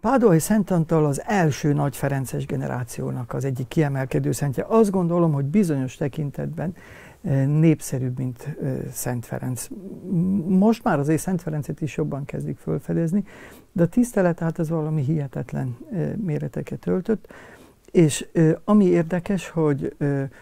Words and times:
Pádóai 0.00 0.38
Szent 0.38 0.70
Antal 0.70 1.06
az 1.06 1.22
első 1.26 1.72
nagy 1.72 1.96
Ferences 1.96 2.46
generációnak 2.46 3.32
az 3.32 3.44
egyik 3.44 3.68
kiemelkedő 3.68 4.32
szentje. 4.32 4.64
Azt 4.68 4.90
gondolom, 4.90 5.32
hogy 5.32 5.44
bizonyos 5.44 5.96
tekintetben 5.96 6.74
eh, 7.22 7.46
népszerűbb, 7.46 8.18
mint 8.18 8.56
eh, 8.62 8.76
Szent 8.92 9.26
Ferenc. 9.26 9.68
Most 10.46 10.84
már 10.84 10.98
azért 10.98 11.20
Szent 11.20 11.42
Ferencet 11.42 11.80
is 11.80 11.96
jobban 11.96 12.24
kezdik 12.24 12.58
fölfedezni, 12.58 13.24
de 13.72 13.82
a 13.82 13.86
tisztelet 13.86 14.38
hát 14.38 14.58
az 14.58 14.68
valami 14.68 15.02
hihetetlen 15.02 15.76
eh, 15.92 16.12
méreteket 16.16 16.86
öltött. 16.86 17.32
És 17.90 18.26
ami 18.64 18.84
érdekes, 18.84 19.48
hogy 19.48 19.96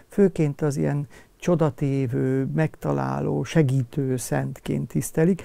főként 0.07 0.61
az 0.61 0.77
ilyen 0.77 1.07
csodatévő, 1.39 2.49
megtaláló, 2.55 3.43
segítő 3.43 4.17
szentként 4.17 4.87
tisztelik, 4.87 5.41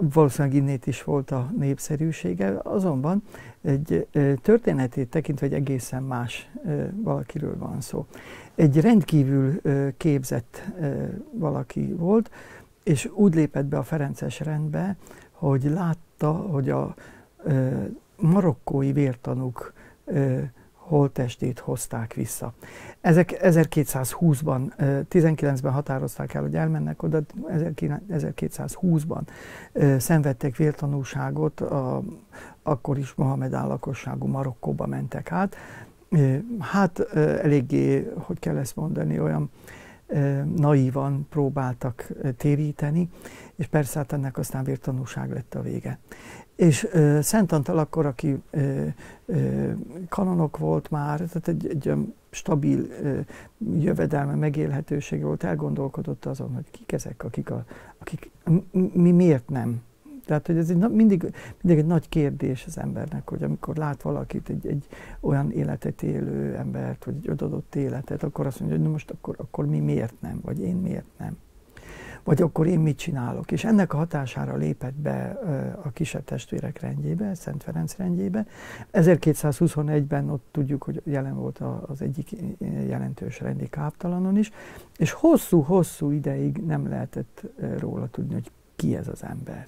valószínűleg 0.00 0.56
innét 0.56 0.86
is 0.86 1.04
volt 1.04 1.30
a 1.30 1.50
népszerűsége, 1.58 2.58
azonban 2.62 3.22
egy 3.62 4.06
történetét 4.42 5.08
tekintve 5.08 5.46
egy 5.46 5.52
egészen 5.52 6.02
más 6.02 6.50
valakiről 7.02 7.58
van 7.58 7.80
szó. 7.80 8.06
Egy 8.54 8.80
rendkívül 8.80 9.60
képzett 9.96 10.70
valaki 11.30 11.92
volt, 11.92 12.30
és 12.82 13.10
úgy 13.14 13.34
lépett 13.34 13.64
be 13.64 13.78
a 13.78 13.82
Ferences 13.82 14.40
rendbe, 14.40 14.96
hogy 15.30 15.64
látta, 15.64 16.32
hogy 16.32 16.70
a 16.70 16.94
marokkói 18.16 18.92
vértanúk 18.92 19.72
holttestét 20.86 21.58
hozták 21.58 22.14
vissza. 22.14 22.52
Ezek 23.00 23.38
1220-ban, 23.42 24.60
19-ben 25.10 25.72
határozták 25.72 26.34
el, 26.34 26.42
hogy 26.42 26.54
elmennek 26.54 27.02
oda, 27.02 27.20
1220-ban 27.48 29.20
szenvedtek 29.98 30.56
vértanúságot, 30.56 31.60
a, 31.60 32.02
akkor 32.62 32.98
is 32.98 33.14
Mohamed 33.14 33.52
állakosságú 33.52 34.26
Marokkóba 34.26 34.86
mentek 34.86 35.32
át. 35.32 35.56
Hát 36.58 36.98
eléggé, 37.14 38.12
hogy 38.16 38.38
kell 38.38 38.56
ezt 38.56 38.76
mondani, 38.76 39.20
olyan 39.20 39.50
naívan 40.56 41.26
próbáltak 41.30 42.08
téríteni, 42.36 43.08
és 43.56 43.66
persze 43.66 43.98
hát 43.98 44.12
ennek 44.12 44.38
aztán 44.38 44.64
vértanúság 44.64 45.32
lett 45.32 45.54
a 45.54 45.62
vége. 45.62 45.98
És 46.54 46.88
uh, 46.92 47.20
Szent 47.20 47.52
Antal 47.52 47.78
akkor, 47.78 48.06
aki 48.06 48.42
kanonok 50.08 50.58
volt 50.58 50.90
már, 50.90 51.18
tehát 51.18 51.48
egy, 51.48 51.66
egy 51.66 51.92
stabil 52.30 52.86
jövedelme, 53.78 54.34
megélhetősége 54.34 55.24
volt, 55.24 55.44
elgondolkodott 55.44 56.24
azon, 56.24 56.54
hogy 56.54 56.70
kik 56.70 56.92
ezek, 56.92 57.24
akik, 57.24 57.50
a, 57.50 57.64
akik 57.98 58.30
mi 58.92 59.10
miért 59.10 59.48
nem. 59.48 59.82
Tehát, 60.26 60.46
hogy 60.46 60.56
ez 60.56 60.70
egy, 60.70 60.76
mindig, 60.76 61.32
mindig 61.62 61.82
egy 61.82 61.88
nagy 61.88 62.08
kérdés 62.08 62.64
az 62.66 62.78
embernek, 62.78 63.28
hogy 63.28 63.42
amikor 63.42 63.76
lát 63.76 64.02
valakit, 64.02 64.48
egy, 64.48 64.66
egy 64.66 64.86
olyan 65.20 65.50
életet 65.50 66.02
élő 66.02 66.56
embert, 66.56 67.04
vagy 67.04 67.14
egy 67.22 67.42
adott 67.42 67.74
életet, 67.74 68.22
akkor 68.22 68.46
azt 68.46 68.60
mondja, 68.60 68.78
hogy 68.78 68.88
most 68.90 69.10
akkor, 69.10 69.34
akkor 69.38 69.66
mi 69.66 69.78
miért 69.78 70.20
nem, 70.20 70.40
vagy 70.42 70.60
én 70.60 70.76
miért 70.76 71.18
nem 71.18 71.36
vagy 72.26 72.42
akkor 72.42 72.66
én 72.66 72.80
mit 72.80 72.98
csinálok. 72.98 73.52
És 73.52 73.64
ennek 73.64 73.92
a 73.92 73.96
hatására 73.96 74.56
lépett 74.56 74.94
be 74.94 75.38
a 75.82 75.90
kisebb 75.90 76.24
testvérek 76.24 76.80
rendjébe, 76.80 77.34
Szent 77.34 77.62
Ferenc 77.62 77.96
rendjébe. 77.96 78.46
1221-ben 78.92 80.30
ott 80.30 80.46
tudjuk, 80.50 80.82
hogy 80.82 81.02
jelen 81.04 81.34
volt 81.34 81.58
az 81.86 82.02
egyik 82.02 82.30
jelentős 82.86 83.40
rendi 83.40 83.68
káptalanon 83.68 84.36
is, 84.36 84.50
és 84.96 85.12
hosszú-hosszú 85.12 86.10
ideig 86.10 86.56
nem 86.56 86.88
lehetett 86.88 87.44
róla 87.78 88.08
tudni, 88.08 88.32
hogy 88.32 88.50
ki 88.76 88.96
ez 88.96 89.08
az 89.08 89.24
ember. 89.24 89.66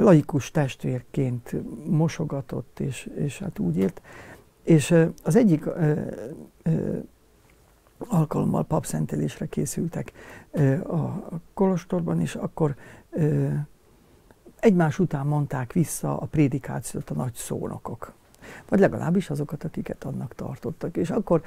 Laikus 0.00 0.50
testvérként 0.50 1.54
mosogatott, 1.86 2.80
és, 2.80 3.10
és 3.16 3.38
hát 3.38 3.58
úgy 3.58 3.76
élt. 3.76 4.02
És 4.62 4.94
az 5.24 5.36
egyik 5.36 5.64
alkalommal 7.98 8.64
papszentelésre 8.64 9.46
készültek 9.46 10.12
a 10.88 11.30
kolostorban, 11.54 12.20
és 12.20 12.34
akkor 12.34 12.74
egymás 14.60 14.98
után 14.98 15.26
mondták 15.26 15.72
vissza 15.72 16.18
a 16.18 16.26
prédikációt 16.26 17.10
a 17.10 17.14
nagy 17.14 17.34
szónokok. 17.34 18.12
Vagy 18.68 18.78
legalábbis 18.78 19.30
azokat, 19.30 19.64
akiket 19.64 20.04
annak 20.04 20.34
tartottak. 20.34 20.96
És 20.96 21.10
akkor 21.10 21.42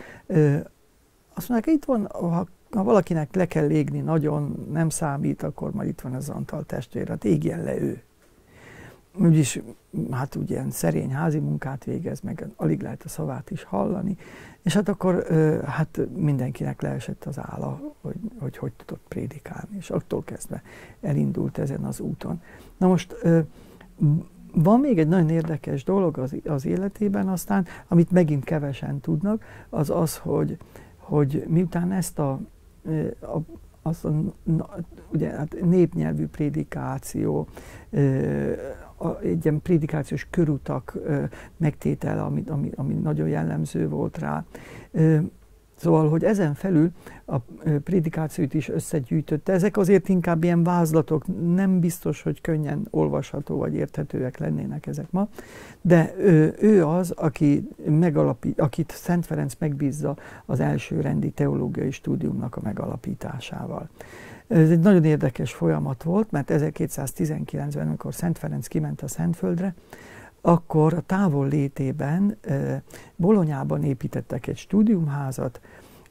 azt 1.33 1.49
mondják, 1.49 1.75
itt 1.75 1.85
van, 1.85 2.07
ha, 2.11 2.47
ha 2.71 2.83
valakinek 2.83 3.35
le 3.35 3.45
kell 3.45 3.67
légni 3.67 3.99
nagyon, 3.99 4.67
nem 4.71 4.89
számít, 4.89 5.43
akkor 5.43 5.71
majd 5.71 5.89
itt 5.89 6.01
van 6.01 6.13
az 6.13 6.29
Antal 6.29 6.63
testvér, 6.63 7.07
hát 7.07 7.25
égjen 7.25 7.63
le 7.63 7.79
ő 7.79 8.03
úgyis 9.19 9.61
hát 10.11 10.35
ugye 10.35 10.55
ilyen 10.55 10.71
szerény 10.71 11.13
házi 11.13 11.39
munkát 11.39 11.83
végez, 11.83 12.21
meg 12.21 12.47
alig 12.55 12.81
lehet 12.81 13.03
a 13.03 13.09
szavát 13.09 13.51
is 13.51 13.63
hallani, 13.63 14.17
és 14.61 14.73
hát 14.73 14.89
akkor 14.89 15.27
hát 15.65 15.99
mindenkinek 16.15 16.81
leesett 16.81 17.25
az 17.25 17.39
álla, 17.39 17.79
hogy, 18.01 18.15
hogy 18.39 18.57
hogy 18.57 18.71
tudott 18.71 19.03
prédikálni, 19.07 19.77
és 19.77 19.89
attól 19.89 20.23
kezdve 20.23 20.61
elindult 21.01 21.57
ezen 21.57 21.83
az 21.83 21.99
úton. 21.99 22.41
Na 22.77 22.87
most 22.87 23.15
van 24.53 24.79
még 24.79 24.99
egy 24.99 25.07
nagyon 25.07 25.29
érdekes 25.29 25.83
dolog 25.83 26.17
az, 26.17 26.35
az 26.45 26.65
életében 26.65 27.27
aztán, 27.27 27.65
amit 27.87 28.11
megint 28.11 28.43
kevesen 28.43 28.99
tudnak, 28.99 29.43
az 29.69 29.89
az, 29.89 30.17
hogy, 30.17 30.57
hogy 30.97 31.45
miután 31.47 31.91
ezt 31.91 32.19
a, 32.19 32.39
a 33.21 33.37
az 33.81 34.05
a, 34.05 34.13
ugye, 35.13 35.29
hát 35.29 35.55
népnyelvű 35.61 36.27
prédikáció, 36.27 37.47
a, 39.03 39.19
egy 39.21 39.45
ilyen 39.45 39.61
prédikációs 39.61 40.27
körutak 40.29 40.93
ö, 41.03 41.23
megtétele, 41.57 42.21
ami, 42.21 42.43
ami, 42.47 42.71
ami 42.75 42.93
nagyon 42.93 43.27
jellemző 43.27 43.89
volt 43.89 44.17
rá. 44.17 44.45
Ö, 44.91 45.17
Szóval, 45.81 46.09
hogy 46.09 46.23
ezen 46.23 46.53
felül 46.53 46.91
a 47.25 47.37
prédikációt 47.83 48.53
is 48.53 48.69
összegyűjtötte. 48.69 49.53
Ezek 49.53 49.77
azért 49.77 50.09
inkább 50.09 50.43
ilyen 50.43 50.63
vázlatok, 50.63 51.25
nem 51.53 51.79
biztos, 51.79 52.21
hogy 52.21 52.41
könnyen 52.41 52.87
olvasható 52.89 53.57
vagy 53.57 53.73
érthetőek 53.73 54.37
lennének 54.37 54.87
ezek 54.87 55.11
ma, 55.11 55.29
de 55.81 56.13
ő, 56.17 56.55
ő 56.59 56.85
az, 56.85 57.11
aki 57.11 57.67
megalapít, 57.85 58.59
akit 58.59 58.91
Szent 58.91 59.25
Ferenc 59.25 59.53
megbízza 59.59 60.15
az 60.45 60.59
első 60.59 61.01
rendi 61.01 61.29
teológiai 61.29 61.91
stúdiumnak 61.91 62.55
a 62.55 62.61
megalapításával. 62.63 63.89
Ez 64.47 64.69
egy 64.69 64.79
nagyon 64.79 65.03
érdekes 65.03 65.53
folyamat 65.53 66.03
volt, 66.03 66.31
mert 66.31 66.51
1219-ben, 66.53 67.87
amikor 67.87 68.13
Szent 68.13 68.37
Ferenc 68.37 68.67
kiment 68.67 69.01
a 69.01 69.07
Szentföldre, 69.07 69.73
akkor 70.41 70.93
a 70.93 71.01
távol 71.01 71.47
létében 71.47 72.37
Bolonyában 73.15 73.83
építettek 73.83 74.47
egy 74.47 74.57
stúdiumházat, 74.57 75.61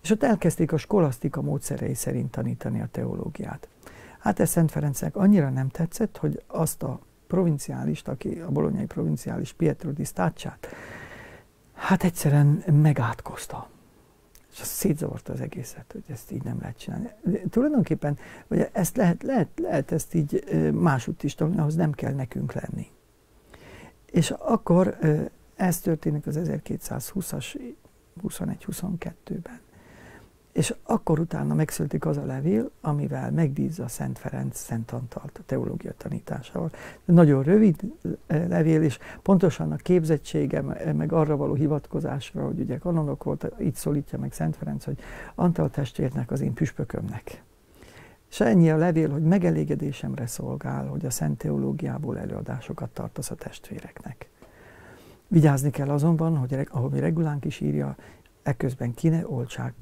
és 0.02 0.10
ott 0.10 0.22
elkezdték 0.22 0.72
a 0.72 0.76
skolasztika 0.76 1.42
módszerei 1.42 1.94
szerint 1.94 2.30
tanítani 2.30 2.80
a 2.80 2.88
teológiát. 2.91 3.68
Hát 4.18 4.41
ez 4.41 4.50
Szent 4.50 4.70
Ferencnek 4.70 5.16
annyira 5.16 5.50
nem 5.50 5.68
tetszett, 5.68 6.16
hogy 6.16 6.42
azt 6.46 6.82
a 6.82 7.00
provinciálist, 7.26 8.08
aki 8.08 8.41
a 8.41 8.50
bolonyai 8.50 8.86
provinciális 8.86 9.52
Pietro 9.52 9.91
di 9.91 10.04
Stacciát, 10.04 10.66
hát 11.74 12.04
egyszerűen 12.04 12.64
megátkozta. 12.82 13.68
És 14.52 14.60
az 14.60 14.66
szétzavarta 14.66 15.32
az 15.32 15.41
egészet, 15.41 15.92
hogy 15.92 16.04
ezt 16.08 16.30
így 16.30 16.42
nem 16.42 16.58
lehet 16.60 16.78
csinálni. 16.78 17.08
De 17.22 17.38
tulajdonképpen, 17.50 18.18
hogy 18.47 18.68
ezt 18.72 18.97
lehet, 18.97 19.22
lehet, 19.22 19.48
lehet 19.56 19.92
ezt 19.92 20.14
így 20.14 20.44
másútt 20.72 21.22
is 21.22 21.34
tanulni, 21.34 21.60
ahhoz 21.60 21.74
nem 21.74 21.92
kell 21.92 22.12
nekünk 22.12 22.52
lenni. 22.52 22.91
És 24.10 24.31
akkor 24.31 24.98
ez 25.54 25.81
történik 25.81 26.26
az 26.26 26.41
1220-as, 26.43 27.59
21-22-ben. 28.22 29.60
És 30.53 30.75
akkor 30.82 31.19
utána 31.19 31.54
megszületik 31.54 32.06
az 32.06 32.16
a 32.16 32.25
levél, 32.25 32.71
amivel 32.81 33.31
megbízza 33.31 33.88
Szent 33.88 34.19
Ferenc 34.19 34.59
Szent 34.59 34.91
Antalt 34.91 35.38
a 35.38 35.43
teológia 35.47 35.93
tanításával. 35.97 36.71
Nagyon 37.04 37.43
rövid 37.43 37.81
levél, 38.26 38.82
és 38.82 38.98
pontosan 39.22 39.72
a 39.72 39.76
képzettsége, 39.76 40.60
meg 40.92 41.12
arra 41.12 41.36
való 41.36 41.54
hivatkozásra, 41.54 42.45
hogy 42.45 42.60
ugye 42.60 42.78
kanonok 42.78 43.24
volt, 43.24 43.53
így 43.60 43.74
szólítja 43.74 44.18
meg 44.18 44.33
Szent 44.33 44.57
Ferenc, 44.57 44.84
hogy 44.84 44.98
Antal 45.34 45.71
testvérnek 45.71 46.30
az 46.30 46.41
én 46.41 46.54
püspökömnek. 46.54 47.42
És 48.30 48.41
ennyi 48.41 48.71
a 48.71 48.77
levél, 48.77 49.10
hogy 49.10 49.22
megelégedésemre 49.22 50.27
szolgál, 50.27 50.86
hogy 50.86 51.06
a 51.06 51.10
Szent 51.10 51.38
Teológiából 51.38 52.18
előadásokat 52.18 52.91
tartasz 52.91 53.30
a 53.30 53.34
testvéreknek. 53.34 54.28
Vigyázni 55.28 55.71
kell 55.71 55.88
azonban, 55.88 56.36
hogy 56.36 56.68
ahogy 56.71 56.98
regulánk 56.98 57.44
is 57.44 57.60
írja, 57.60 57.97
ekközben 58.42 58.94
ki 58.94 59.09
ne 59.09 59.28
oltsák 59.28 59.74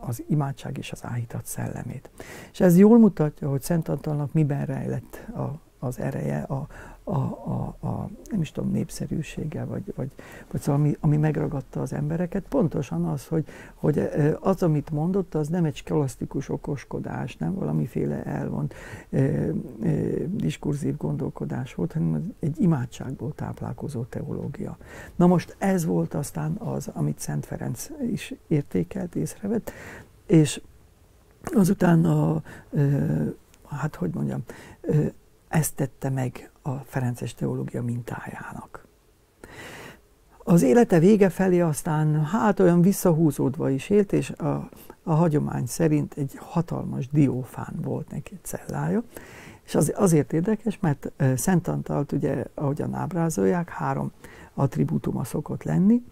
az 0.00 0.22
imádság 0.28 0.78
és 0.78 0.92
az 0.92 1.04
áhítat 1.04 1.46
szellemét. 1.46 2.10
És 2.52 2.60
ez 2.60 2.78
jól 2.78 2.98
mutatja, 2.98 3.48
hogy 3.48 3.62
Szent 3.62 3.88
Antalnak 3.88 4.32
miben 4.32 4.66
rejlett 4.66 5.26
a, 5.34 5.60
az 5.82 5.98
ereje, 5.98 6.38
a, 6.38 6.66
a, 7.04 7.18
a, 7.18 7.76
a 7.80 8.08
nem 8.30 8.40
is 8.40 8.52
tudom, 8.52 8.70
népszerűsége, 8.70 9.64
vagy, 9.64 9.92
vagy, 9.96 10.10
vagy 10.50 10.60
szóval 10.60 10.80
ami, 10.80 10.96
ami 11.00 11.16
megragadta 11.16 11.80
az 11.80 11.92
embereket, 11.92 12.44
pontosan 12.48 13.04
az, 13.04 13.26
hogy, 13.26 13.44
hogy 13.74 14.08
az, 14.40 14.62
amit 14.62 14.90
mondott, 14.90 15.34
az 15.34 15.48
nem 15.48 15.64
egy 15.64 15.76
skolasztikus 15.76 16.48
okoskodás, 16.48 17.36
nem 17.36 17.54
valamiféle 17.54 18.24
elvont 18.24 18.74
e, 19.10 19.18
e, 19.18 19.52
diskurzív 20.26 20.96
gondolkodás 20.96 21.74
volt, 21.74 21.92
hanem 21.92 22.34
egy 22.40 22.60
imádságból 22.60 23.32
táplálkozó 23.34 24.02
teológia. 24.02 24.76
Na 25.16 25.26
most 25.26 25.56
ez 25.58 25.84
volt 25.84 26.14
aztán 26.14 26.52
az, 26.52 26.90
amit 26.92 27.18
Szent 27.18 27.46
Ferenc 27.46 27.88
is 28.10 28.34
értékelt, 28.46 29.14
észrevett, 29.14 29.72
és 30.26 30.60
azután 31.54 32.04
a, 32.04 32.42
hát 33.68 33.94
hogy 33.94 34.10
mondjam, 34.14 34.42
ezt 35.52 35.74
tette 35.74 36.08
meg 36.08 36.50
a 36.62 36.70
Ferences 36.70 37.34
teológia 37.34 37.82
mintájának. 37.82 38.86
Az 40.38 40.62
élete 40.62 40.98
vége 40.98 41.28
felé 41.28 41.60
aztán 41.60 42.24
hát 42.24 42.60
olyan 42.60 42.82
visszahúzódva 42.82 43.70
is 43.70 43.90
élt, 43.90 44.12
és 44.12 44.30
a, 44.30 44.68
a 45.02 45.12
hagyomány 45.12 45.66
szerint 45.66 46.14
egy 46.16 46.32
hatalmas 46.40 47.08
diófán 47.08 47.74
volt 47.82 48.10
neki 48.10 48.38
cellája, 48.42 49.02
és 49.64 49.74
az, 49.74 49.92
azért 49.96 50.32
érdekes, 50.32 50.78
mert 50.80 51.12
Szent 51.36 51.68
Antalt 51.68 52.12
ugye, 52.12 52.44
ahogyan 52.54 52.94
ábrázolják, 52.94 53.68
három 53.68 54.12
attribútuma 54.54 55.24
szokott 55.24 55.62
lenni, 55.62 56.02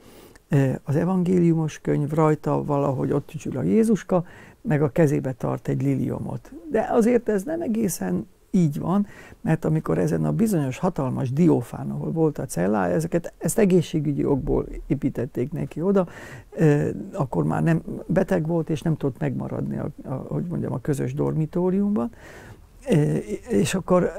az 0.82 0.96
evangéliumos 0.96 1.78
könyv 1.78 2.10
rajta 2.10 2.64
valahogy 2.64 3.12
ott 3.12 3.26
csücsül 3.26 3.56
a 3.56 3.62
Jézuska, 3.62 4.24
meg 4.60 4.82
a 4.82 4.90
kezébe 4.90 5.32
tart 5.32 5.68
egy 5.68 5.82
liliomot. 5.82 6.52
De 6.70 6.88
azért 6.90 7.28
ez 7.28 7.42
nem 7.42 7.60
egészen 7.60 8.26
így 8.50 8.78
van, 8.78 9.06
mert 9.40 9.64
amikor 9.64 9.98
ezen 9.98 10.24
a 10.24 10.32
bizonyos 10.32 10.78
hatalmas 10.78 11.32
diófán, 11.32 11.90
ahol 11.90 12.12
volt 12.12 12.38
a 12.38 12.46
cellája, 12.46 12.94
ezeket, 12.94 13.32
ezt 13.38 13.58
egészségügyi 13.58 14.24
okból 14.24 14.66
építették 14.86 15.52
neki 15.52 15.80
oda, 15.80 16.06
akkor 17.12 17.44
már 17.44 17.62
nem 17.62 17.82
beteg 18.06 18.46
volt, 18.46 18.70
és 18.70 18.82
nem 18.82 18.96
tudott 18.96 19.20
megmaradni, 19.20 19.78
a, 19.78 19.88
a, 20.04 20.12
hogy 20.14 20.44
mondjam, 20.44 20.72
a 20.72 20.80
közös 20.80 21.14
dormitóriumban. 21.14 22.10
És 23.48 23.74
akkor 23.74 24.12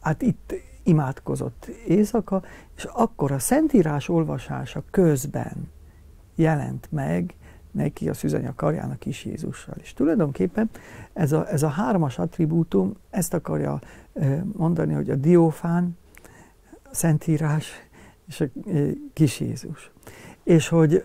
hát 0.00 0.22
itt 0.22 0.54
imádkozott 0.82 1.66
éjszaka, 1.86 2.42
és 2.76 2.84
akkor 2.84 3.32
a 3.32 3.38
Szentírás 3.38 4.08
olvasása 4.08 4.82
közben 4.90 5.68
jelent 6.34 6.88
meg 6.90 7.34
neki 7.70 8.08
a 8.08 8.14
szüzanya 8.14 8.54
karjának 8.54 9.06
is 9.06 9.24
Jézussal. 9.24 9.74
És 9.80 9.92
tulajdonképpen 9.92 10.70
ez 11.12 11.32
a, 11.32 11.48
ez 11.48 11.62
a 11.62 11.68
hármas 11.68 12.18
attribútum 12.18 12.96
ezt 13.10 13.34
akarja 13.34 13.80
mondani, 14.52 14.92
hogy 14.92 15.10
a 15.10 15.14
diófán, 15.14 15.96
a 16.82 16.94
Szentírás 16.94 17.72
és 18.26 18.40
a 18.40 18.46
kis 19.12 19.40
Jézus. 19.40 19.90
És 20.42 20.68
hogy 20.68 21.04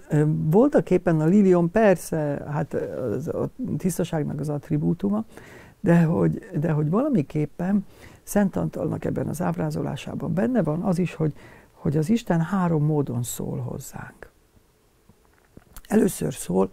voltak 0.50 0.90
éppen 0.90 1.20
a 1.20 1.26
lilium 1.26 1.72
persze, 1.72 2.46
hát 2.52 2.74
a 3.28 3.50
tisztaságnak 3.78 4.40
az 4.40 4.50
attribútuma, 4.50 5.26
de 5.80 6.04
hogy, 6.04 6.50
de 6.60 6.72
hogy 6.72 6.90
valamiképpen 6.90 7.86
Szent 8.24 8.56
Antalnak 8.56 9.06
ebben 9.06 9.28
az 9.28 9.42
ábrázolásában 9.42 10.34
benne 10.34 10.64
van 10.64 10.82
az 10.82 11.00
is, 11.00 11.14
hogy, 11.14 11.34
hogy 11.72 11.98
az 11.98 12.10
Isten 12.10 12.42
három 12.42 12.86
módon 12.86 13.24
szól 13.24 13.60
hozzánk. 13.60 14.32
Először 15.94 16.34
szól 16.34 16.70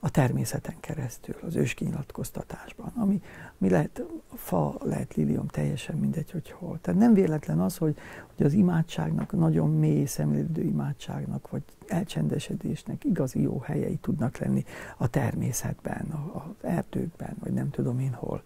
a 0.00 0.10
természeten 0.10 0.74
keresztül, 0.80 1.34
az 1.46 1.56
őskinyilatkoztatásban, 1.56 2.92
ami, 2.96 3.22
ami 3.60 3.70
lehet 3.70 4.02
fa, 4.34 4.76
lehet 4.82 5.14
lilium, 5.14 5.46
teljesen 5.46 5.96
mindegy, 5.96 6.30
hogy 6.30 6.50
hol. 6.50 6.78
Tehát 6.80 7.00
nem 7.00 7.14
véletlen 7.14 7.60
az, 7.60 7.76
hogy, 7.76 7.96
hogy 8.36 8.46
az 8.46 8.52
imádságnak, 8.52 9.32
nagyon 9.32 9.70
mély 9.70 10.04
szemlélődő 10.04 10.62
imádságnak, 10.62 11.50
vagy 11.50 11.62
elcsendesedésnek 11.86 13.04
igazi 13.04 13.40
jó 13.40 13.58
helyei 13.58 13.96
tudnak 13.96 14.38
lenni 14.38 14.64
a 14.96 15.08
természetben, 15.08 16.06
az 16.32 16.68
erdőkben, 16.68 17.36
vagy 17.40 17.52
nem 17.52 17.70
tudom 17.70 17.98
én 17.98 18.12
hol. 18.12 18.42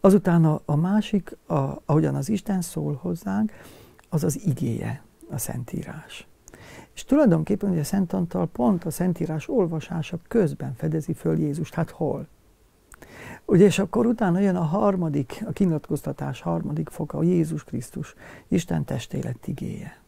Azután 0.00 0.44
a, 0.44 0.60
a 0.64 0.76
másik, 0.76 1.36
a, 1.46 1.82
ahogyan 1.84 2.14
az 2.14 2.28
Isten 2.28 2.60
szól 2.60 2.98
hozzánk, 3.02 3.52
az 4.08 4.24
az 4.24 4.40
igéje, 4.46 5.02
a 5.30 5.38
Szentírás. 5.38 6.26
És 6.94 7.04
tulajdonképpen 7.04 7.70
ugye 7.70 7.84
Szent 7.84 8.12
Antal 8.12 8.46
pont 8.46 8.84
a 8.84 8.90
Szentírás 8.90 9.48
olvasása 9.48 10.18
közben 10.28 10.74
fedezi 10.76 11.12
föl 11.12 11.38
Jézust. 11.38 11.74
Hát 11.74 11.90
hol? 11.90 12.26
Ugye, 13.44 13.64
és 13.64 13.78
akkor 13.78 14.06
utána 14.06 14.38
jön 14.38 14.56
a 14.56 14.62
harmadik, 14.62 15.42
a 15.46 15.52
kinyilatkoztatás 15.52 16.40
harmadik 16.40 16.88
foka, 16.88 17.18
a 17.18 17.22
Jézus 17.22 17.64
Krisztus, 17.64 18.14
Isten 18.48 18.84
testélet 18.84 19.46
igéje. 19.46 20.02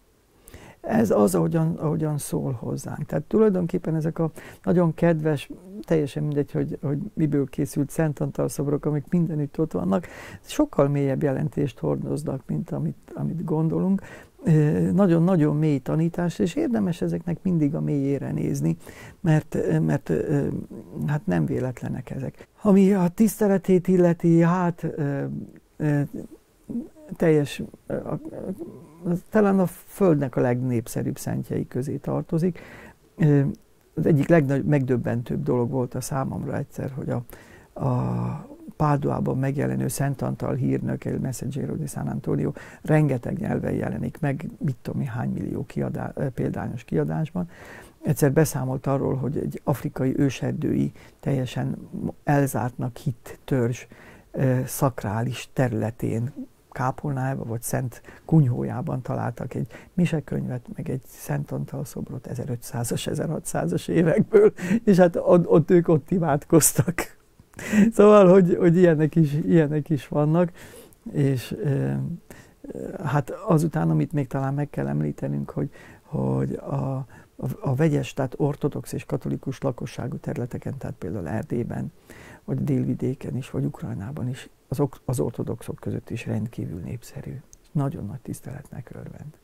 Ez 0.81 1.11
az, 1.11 1.35
ahogyan, 1.35 1.75
ahogyan 1.75 2.19
szól 2.19 2.53
hozzánk. 2.53 3.07
Tehát 3.07 3.25
tulajdonképpen 3.25 3.95
ezek 3.95 4.19
a 4.19 4.31
nagyon 4.63 4.95
kedves, 4.95 5.51
teljesen 5.83 6.23
mindegy, 6.23 6.51
hogy, 6.51 6.79
hogy 6.83 6.99
miből 7.15 7.47
készült 7.47 7.91
Szent 7.91 8.21
Antal 8.21 8.49
szobrok, 8.49 8.85
amik 8.85 9.05
mindenütt 9.09 9.59
ott 9.59 9.73
vannak, 9.73 10.07
sokkal 10.41 10.89
mélyebb 10.89 11.23
jelentést 11.23 11.79
hordoznak, 11.79 12.43
mint 12.47 12.71
amit, 12.71 13.13
amit 13.15 13.45
gondolunk 13.45 14.03
nagyon-nagyon 14.93 15.57
mély 15.57 15.79
tanítás, 15.79 16.39
és 16.39 16.55
érdemes 16.55 17.01
ezeknek 17.01 17.43
mindig 17.43 17.75
a 17.75 17.81
mélyére 17.81 18.33
nézni, 18.33 18.77
mert, 19.21 19.57
mert 19.81 20.13
hát 21.07 21.27
nem 21.27 21.47
véletlenek 21.47 22.11
ezek. 22.11 22.49
Ami 22.63 22.93
a 22.93 23.09
tiszteletét 23.09 23.89
illeti, 23.89 24.41
hát 24.41 24.87
teljes, 27.17 27.63
talán 29.31 29.59
a 29.59 29.67
Földnek 29.67 30.37
a 30.37 30.41
legnépszerűbb 30.41 31.19
szentjei 31.19 31.67
közé 31.69 31.97
tartozik. 31.97 32.61
Az 33.95 34.07
egyik 34.07 34.29
legnagyobb, 34.29 34.67
megdöbbentőbb 34.67 35.43
dolog 35.43 35.71
volt 35.71 35.95
a 35.95 36.01
számomra 36.01 36.57
egyszer, 36.57 36.91
hogy 36.91 37.09
a, 37.11 37.25
a 37.85 38.56
Páduában 38.77 39.39
megjelenő 39.39 39.89
Szent 39.89 40.23
Antal 40.23 40.55
hírnök, 40.55 41.05
El 41.05 41.19
Messaggero 41.19 41.75
di 41.75 41.87
San 41.87 42.07
Antonio, 42.09 42.53
rengeteg 42.83 43.39
nyelven 43.39 43.73
jelenik 43.73 44.19
meg, 44.21 44.51
mit 44.59 44.77
tudom 44.83 45.07
hány 45.07 45.31
millió 45.31 45.65
kiadá, 45.67 46.13
példányos 46.35 46.85
kiadásban. 46.85 47.49
Egyszer 48.03 48.33
beszámolt 48.33 48.87
arról, 48.87 49.15
hogy 49.15 49.37
egy 49.37 49.61
afrikai 49.65 50.19
őserdői, 50.19 50.93
teljesen 51.21 51.89
elzártnak 52.25 52.97
hit 52.97 53.39
törzs 53.45 53.87
szakrális 54.65 55.49
területén 55.53 56.33
kápolnájába 56.71 57.45
vagy 57.45 57.63
Szent 57.63 58.03
Kunyhójában 58.25 59.03
találtak 59.03 59.55
egy 59.55 59.67
misekönyvet, 59.95 60.67
meg 60.77 60.91
egy 60.91 61.03
Szent 61.07 61.51
Antal 61.51 61.85
szobrot 61.85 62.29
1500-as, 62.33 63.41
1600-as 63.53 63.89
évekből, 63.89 64.53
és 64.85 64.97
hát 64.97 65.17
ott, 65.17 65.47
ott 65.47 65.71
ők 65.71 65.89
ott 65.89 66.11
imádkoztak. 66.11 67.16
Szóval, 67.93 68.29
hogy, 68.29 68.57
hogy 68.59 68.77
ilyenek, 68.77 69.17
is, 69.17 69.33
ilyenek 69.33 69.91
is 69.91 70.09
vannak, 70.09 70.53
és 71.13 71.53
e, 71.65 72.01
hát 73.05 73.31
azután, 73.31 73.91
amit 73.91 74.13
még 74.13 74.27
talán 74.27 74.55
meg 74.55 74.71
kell 74.71 74.87
említenünk, 74.87 75.51
hogy, 75.51 75.71
hogy 76.03 76.53
a, 76.53 77.07
a, 77.37 77.47
a 77.61 77.75
vegyes, 77.75 78.13
tehát 78.13 78.35
ortodox 78.37 78.93
és 78.93 79.05
katolikus 79.05 79.61
lakosságú 79.61 80.17
területeken, 80.17 80.79
tehát 80.79 80.97
például 80.99 81.29
Erdélyben, 81.29 81.93
vagy 82.45 82.65
délvidéken 82.65 83.37
is, 83.37 83.51
vagy 83.51 83.65
Ukrajnában 83.65 84.29
is, 84.29 84.49
az, 84.69 84.83
az 85.05 85.21
ortodoxok 85.21 85.77
között 85.81 86.11
is 86.11 86.27
rendkívül 86.27 86.81
népszerű. 86.81 87.41
Nagyon 87.73 88.07
nagy 88.07 88.21
tiszteletnek 88.21 88.91
örvend. 88.95 89.39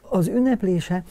Az 0.00 0.28
ünneplése 0.28 1.04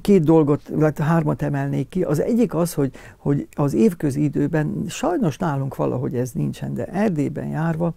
két 0.00 0.24
dolgot, 0.24 0.68
vagy 0.68 0.98
hármat 0.98 1.42
emelnék 1.42 1.88
ki. 1.88 2.02
Az 2.02 2.20
egyik 2.20 2.54
az, 2.54 2.74
hogy, 2.74 2.92
hogy 3.16 3.48
az 3.54 3.74
évközi 3.74 4.22
időben, 4.22 4.84
sajnos 4.88 5.36
nálunk 5.36 5.76
valahogy 5.76 6.14
ez 6.14 6.30
nincsen, 6.30 6.74
de 6.74 6.84
Erdélyben 6.84 7.46
járva, 7.46 7.94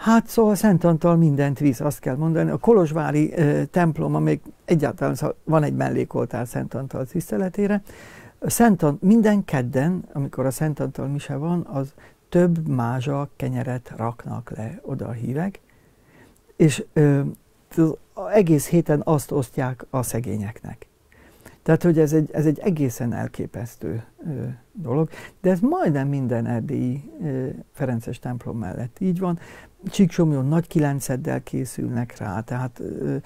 Hát 0.00 0.26
szóval 0.26 0.54
Szent 0.54 0.84
Antal 0.84 1.16
mindent 1.16 1.58
visz, 1.58 1.80
azt 1.80 1.98
kell 1.98 2.16
mondani. 2.16 2.50
A 2.50 2.56
Kolozsvári 2.56 3.32
e, 3.32 3.64
templom, 3.64 4.22
még 4.22 4.40
egyáltalán 4.64 5.14
szóval 5.14 5.36
van 5.44 5.62
egy 5.62 5.74
mellékoltár 5.74 6.46
Szent 6.46 6.74
Antal 6.74 7.04
tiszteletére, 7.04 7.82
Szent 8.40 8.82
Antal, 8.82 9.08
minden 9.08 9.44
kedden, 9.44 10.04
amikor 10.12 10.46
a 10.46 10.50
Szent 10.50 10.80
Antal 10.80 11.06
mise 11.06 11.36
van, 11.36 11.66
az 11.72 11.94
több 12.28 12.68
mázsa 12.68 13.28
kenyeret 13.36 13.92
raknak 13.96 14.52
le 14.56 14.80
oda 14.82 15.06
a 15.06 15.12
hívek, 15.12 15.60
és 16.56 16.84
e, 16.92 17.22
egész 18.32 18.68
héten 18.68 19.00
azt 19.04 19.30
osztják 19.30 19.86
a 19.90 20.02
szegényeknek. 20.02 20.88
Tehát, 21.62 21.82
hogy 21.82 21.98
ez 21.98 22.12
egy, 22.12 22.30
ez 22.32 22.46
egy 22.46 22.58
egészen 22.58 23.12
elképesztő 23.12 24.04
ö, 24.26 24.44
dolog, 24.72 25.08
de 25.40 25.50
ez 25.50 25.60
majdnem 25.60 26.08
minden 26.08 26.46
erdélyi 26.46 27.10
ö, 27.22 27.48
Ferences 27.72 28.18
templom 28.18 28.58
mellett 28.58 28.96
így 29.00 29.18
van. 29.18 29.38
Csíksomjon 29.84 30.46
nagy 30.46 30.66
kilenceddel 30.66 31.42
készülnek 31.42 32.18
rá, 32.18 32.40
tehát 32.40 32.80
ö, 32.80 33.16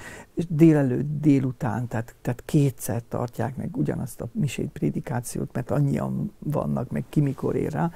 délelőtt, 0.49 1.21
délután, 1.21 1.89
tehát, 1.89 2.15
tehát 2.23 2.43
kétszer 2.45 3.03
tartják 3.09 3.57
meg 3.57 3.77
ugyanazt 3.77 4.21
a 4.21 4.29
misét, 4.33 4.69
prédikációt, 4.69 5.53
mert 5.53 5.71
annyian 5.71 6.33
vannak, 6.39 6.91
meg 6.91 7.05
ki 7.09 7.21
mikor 7.21 7.57
ér 7.57 7.73
rá. 7.73 7.91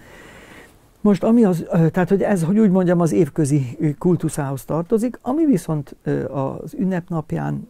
Most 1.00 1.24
ami 1.24 1.44
az, 1.44 1.64
tehát 1.70 2.08
hogy 2.08 2.22
ez, 2.22 2.42
hogy 2.42 2.58
úgy 2.58 2.70
mondjam, 2.70 3.00
az 3.00 3.12
évközi 3.12 3.78
kultuszához 3.98 4.64
tartozik, 4.64 5.18
ami 5.22 5.46
viszont 5.46 5.96
az 6.28 6.74
ünnepnapján 6.74 7.68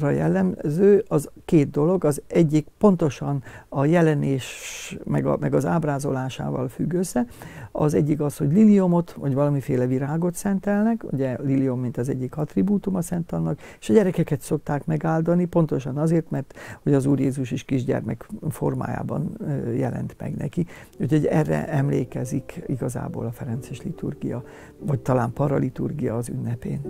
jellemző, 0.00 1.04
az 1.08 1.30
két 1.44 1.70
dolog. 1.70 2.04
Az 2.04 2.22
egyik 2.26 2.66
pontosan 2.78 3.42
a 3.68 3.84
jelenés 3.84 4.98
meg, 5.04 5.26
a, 5.26 5.36
meg 5.40 5.54
az 5.54 5.66
ábrázolásával 5.66 6.68
függ 6.68 6.92
össze. 6.92 7.26
Az 7.72 7.94
egyik 7.94 8.20
az, 8.20 8.36
hogy 8.36 8.52
liliomot, 8.52 9.12
vagy 9.12 9.34
valamiféle 9.34 9.86
virágot 9.86 10.34
szentelnek, 10.34 11.04
ugye 11.12 11.36
lilium, 11.42 11.80
mint 11.80 11.96
az 11.96 12.08
egyik 12.08 12.36
attribútum 12.36 12.94
a 12.94 13.02
Szent 13.02 13.32
Annak, 13.32 13.60
és 13.80 13.88
a 13.88 13.92
gyerekeket 13.92 14.40
szokták 14.40 14.86
megáldani, 14.86 15.44
pontosan 15.44 15.96
azért, 15.96 16.30
mert 16.30 16.58
hogy 16.82 16.94
az 16.94 17.06
Úr 17.06 17.20
Jézus 17.20 17.50
is 17.50 17.64
kisgyermek 17.64 18.28
formájában 18.48 19.38
jelent 19.76 20.14
meg 20.18 20.36
neki. 20.36 20.66
Úgyhogy 21.00 21.26
erre 21.26 21.68
emlékezik 21.68 22.62
igazából 22.66 23.26
a 23.26 23.32
Ferences 23.32 23.82
liturgia, 23.82 24.44
vagy 24.78 25.00
talán 25.00 25.32
paraliturgia 25.32 26.16
az 26.16 26.28
ünnepén. 26.28 26.80